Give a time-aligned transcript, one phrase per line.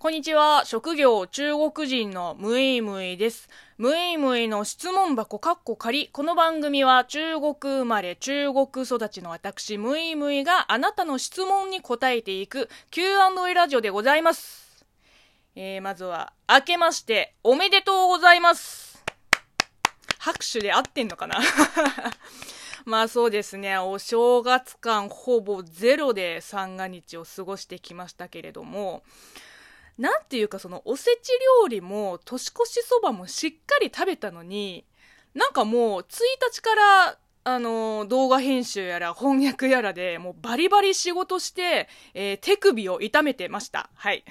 [0.00, 0.62] こんにちは。
[0.64, 3.48] 職業中国人のムイムイです。
[3.78, 6.06] ムイムイの質問箱カッコ仮。
[6.06, 14.86] この番組は中国生まれ、中国育ちの私ムイムイがあなたの質問に答えていく Q&A ラジオでございます。
[15.56, 19.04] えー、まずは、明けましておめでとうございます。
[20.20, 21.40] 拍手で合ってんのかな？
[22.86, 29.02] まあそうですね、お正月間ほぼゼロで三が日を過ごしてきましたけれども、
[29.98, 31.30] なんていうかそのおせち
[31.62, 34.84] 料理も年越しそばもしっかり食べたのに、
[35.34, 36.04] なんかもう1
[36.52, 43.90] 日からあの動画編集やら翻訳やらでもうバリバリ仕事して、えー、手首を痛めてました。
[43.94, 44.24] はい。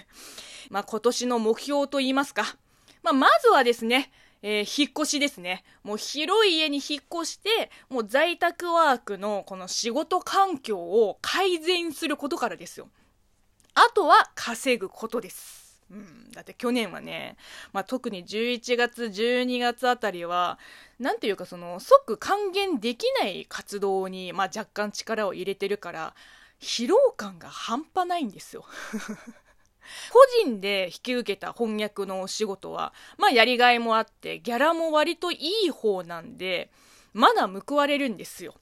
[0.70, 2.56] まあ今年の目標と言いますか。
[3.02, 4.10] まあまずはですね、
[4.40, 5.64] えー、引っ越しですね。
[5.82, 12.88] もう広い家に引っ越して、もう在宅ワークのこの仕事環境を改善することからですよ。
[13.74, 15.64] あとは稼ぐことです。
[15.90, 17.36] うん、だって去年はね、
[17.72, 20.58] まあ、特に11月、12月あたりは、
[20.98, 26.14] なんていうかその即還元できない活動に、まあ、若干力を入れてるから、
[26.60, 28.64] 疲労感が半端ないんですよ。
[30.10, 36.70] 個人で引き受けた翻訳のお仕事は、まあやりがいもあって、ギャラも割といい方なんで、
[37.12, 38.54] まだ報われるんですよ。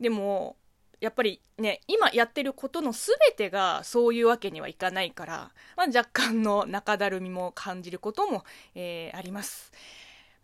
[0.00, 0.56] でも、
[1.00, 9.72] やっぱりね、今やってることの全てがそういうわけにはいかないから、まあ、若干の中だるみも感じることも、えー、あります。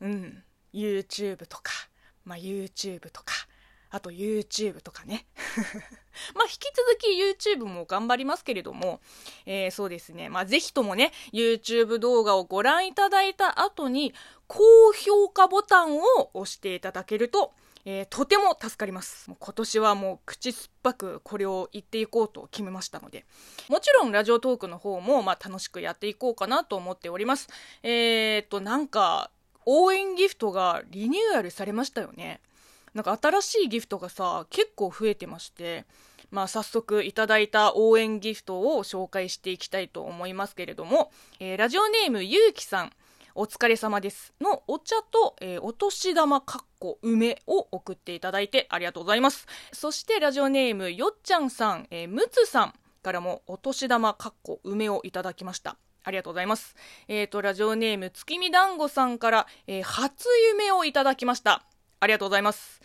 [0.01, 0.43] うん。
[0.73, 1.73] YouTube とか、
[2.25, 3.35] まあ、YouTube とか、
[3.91, 5.27] あと YouTube とかね。
[6.35, 9.01] まあ、引き続き YouTube も頑張りますけれども、
[9.47, 10.29] えー、そうですね。
[10.29, 14.15] まあ、ぜひともね、YouTube 動画をご覧いただいた後に、
[14.47, 17.55] 高評価ボタンを押していただけると、
[17.87, 19.29] えー、とても助かります。
[19.29, 23.27] もう今年はもう口酸っぱくこれを言っていこうと決めましたので。
[23.69, 27.49] もちろんラジオトークの方もまあ楽しくやっていこうかなと思っております。
[27.83, 29.31] えー、っと、なんか
[29.67, 32.41] 応援ギフトがリニューアルされましたよね。
[32.95, 35.85] なんか新しいギフトがさ、結構増えてまして、
[36.31, 42.93] まあ、早速いただいた応援ギフトを紹介していきたいと思いますけれども、えー、ラジオネームゆうきさん。
[43.37, 44.33] お疲れ様です。
[44.41, 49.47] のお茶と、えー、お年玉かっこ梅を送っていただいてありがとうございます。
[49.73, 55.77] そしてラジオネームよっちゃんさん、えー、むつさんからもお年玉かっこ梅をいただきました。
[56.05, 56.77] ありがとうございます。
[57.09, 61.65] えっ、ー、と、ラジオネーム月見団子さんから、えー、初夢をいただきました。
[61.99, 62.81] ありがとうございます。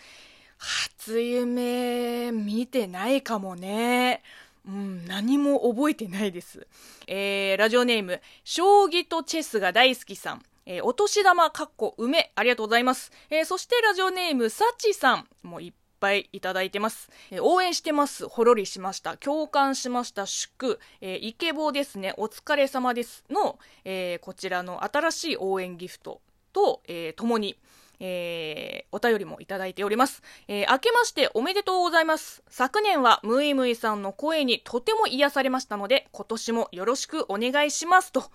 [0.57, 4.23] 初夢、見てないかもね。
[4.69, 6.67] うん、何も覚えてないです。
[7.07, 10.43] えー、ラジオネーム、将棋とチェスが大好きさん。
[10.67, 13.11] えー、お年玉かっこ梅、ありがとうございます。
[13.31, 15.27] えー、そしてラジオネーム、さちさん。
[15.41, 17.09] もういっぱいいただいてます。
[17.31, 18.27] えー、応援してます。
[18.27, 19.17] ほろりしました。
[19.17, 20.27] 共感しました。
[20.27, 20.79] 祝。
[21.01, 22.13] えー、イケボですね。
[22.17, 23.23] お疲れ様です。
[23.31, 26.21] の、えー、こちらの新しい応援ギフト
[26.53, 27.57] と、えー、共に、
[27.99, 30.21] えー、お便りもいただいております。
[30.47, 32.43] えー、明けましておめでとうございます。
[32.49, 38.31] 昨年はムイムイさんの声にとても癒されましたので、今年もよろしくお願いしますと。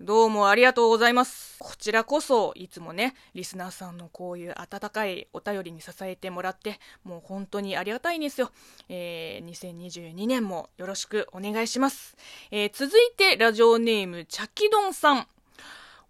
[0.00, 1.56] どうもありがとうございます。
[1.58, 8.52] こちらこそ、いつもね、リスナーさんのこういう温かいお便りに支えてもらって、もう本当にありがたいんですよ。
[8.88, 12.16] えー、2022年もよろしくお願いします。
[12.52, 15.26] えー、続いて、ラジオネーム、チャキドンさん。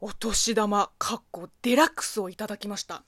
[0.01, 3.03] お年玉、かっこデラックスをいただきました。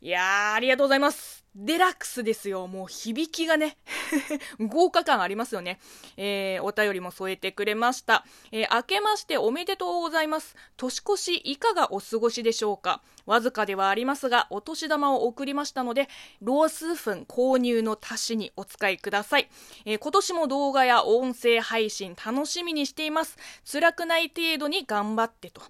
[0.00, 1.44] いやー、ありがとうございます。
[1.56, 2.68] デラックスですよ。
[2.68, 3.76] もう響きがね、
[4.60, 5.80] 豪華感ありますよね。
[6.16, 8.24] えー、お便りも添えてくれました。
[8.52, 10.54] えー、明けましておめでとうございます。
[10.76, 16.08] 年越しいかがお過ごしでしょうかわずかではありますが、お年玉を送りましたので、
[16.40, 19.50] ロース粉購入の足しにお使いください。
[19.84, 23.36] えー、今年も動画や音声配信楽しみにしています。
[23.70, 25.62] 辛くない程度に頑張ってと。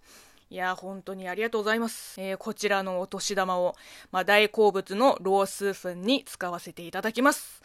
[0.53, 2.21] いや、本当にありがとうございます。
[2.21, 3.77] えー、こちらのお年玉を、
[4.11, 7.62] まあ、大好物のロースー粉に使わせていただきます。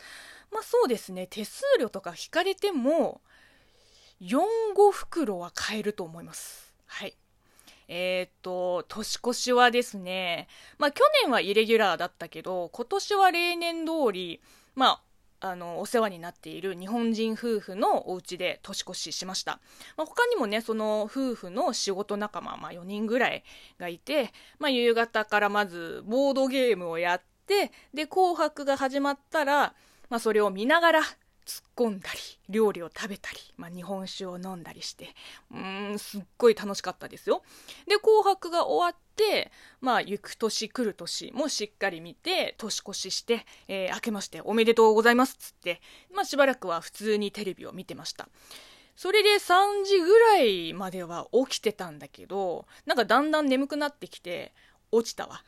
[0.51, 3.21] まあ、そうですね、手数料とか引かれても、
[4.21, 4.37] 4、
[4.75, 6.75] 5袋は買えると思います。
[6.85, 7.17] はい。
[7.87, 10.47] えー、っと、年越しはですね、
[10.77, 14.41] まあ去年はイレギュラーだったけど、今年は例年通り、
[14.75, 15.01] まあ
[15.39, 19.59] あのお世話になっている日本人夫婦のお家で年越ししました、
[19.97, 23.43] まあ、他にもねその夫婦の仕事仲間、まあ、4人ぐらい
[23.79, 29.75] がいて、まあ、夕方からまずボードゲームをやってで「紅白」が始まったら、
[30.09, 31.01] まあ、それを見ながら
[31.45, 32.19] 突っ込んだり
[32.49, 35.09] 料理を食べたり、まあ、日本酒を飲んだりして
[35.51, 37.43] うんすっごい楽しかったですよ
[37.87, 39.51] で「紅白」が終わって
[39.81, 45.81] まあ行く年来る年もしっかり見て年越しして、えー、明けましておめでとうございますっつって、
[46.13, 48.27] まあ、しばらくは普通にテレビを見てました
[48.95, 54.53] それで3時ぐらいまでは起きてたんだけど、なんかだんだん眠くなってきて、
[54.91, 55.43] 落ちたわ。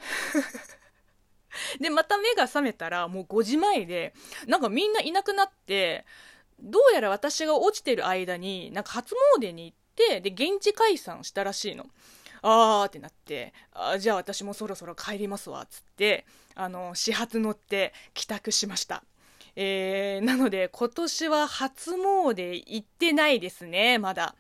[1.80, 4.14] で、また目が覚めたらもう5時前で、
[4.48, 6.06] なんかみんないなくなって、
[6.60, 11.86] どうやら私が落ちてる間に、なんか初詣に行って、で、現地解散したらしいの。
[12.42, 16.26] あーってなって、あじゃあ私もそろそろ帰りますわ、つって、
[16.56, 19.04] あの、始発乗って帰宅しました。
[19.60, 24.36] えー、なので今年は初詣行ってないですね、まだ。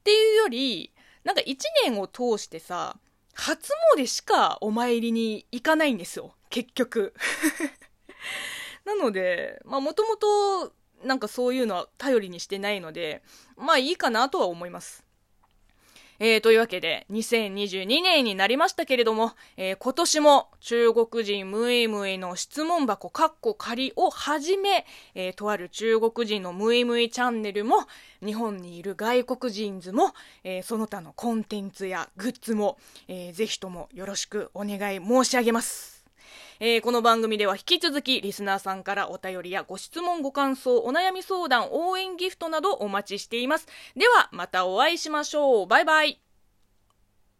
[0.00, 0.92] っていうより、
[1.24, 2.96] なんか1年を通してさ、
[3.34, 7.14] 初詣しかお参りに行かないんですよ、結局。
[8.84, 10.72] なので、まあもともと
[11.04, 13.22] なんかそういうのは頼りにしてないので、
[13.56, 15.04] まあいいかなとは思います。
[16.22, 27.86] えー、というわけで、2022年になりましたけれども、えー、今年も中国人ムイムイの質問箱カッコ仮をはじめ、えー、とある中国人のムイムイチャンネルも、
[28.22, 30.12] 日本にいる外国人図も、
[30.44, 32.76] えー、その他のコンテンツやグッズも、
[33.08, 35.89] えー、ぜひともよろしくお願い申し上げます。
[36.62, 43.66] えー、この番組では引き続きリスナーさんからお便りやご質問ご感想お悩み相談応援ギフトなどお待ちしています。
[43.96, 45.66] ではまたお会いしましょう。
[45.66, 46.29] バイバイ。